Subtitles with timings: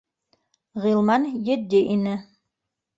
[0.87, 2.19] —Ғилман етди ине